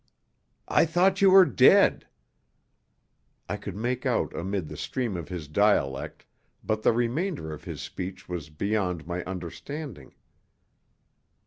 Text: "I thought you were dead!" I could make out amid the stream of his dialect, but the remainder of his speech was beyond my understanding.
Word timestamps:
"I 0.67 0.87
thought 0.87 1.21
you 1.21 1.29
were 1.29 1.45
dead!" 1.45 2.07
I 3.47 3.55
could 3.55 3.75
make 3.75 4.03
out 4.03 4.35
amid 4.35 4.67
the 4.67 4.75
stream 4.75 5.15
of 5.15 5.29
his 5.29 5.47
dialect, 5.47 6.25
but 6.63 6.81
the 6.81 6.91
remainder 6.91 7.53
of 7.53 7.65
his 7.65 7.81
speech 7.83 8.27
was 8.27 8.49
beyond 8.49 9.05
my 9.05 9.23
understanding. 9.25 10.15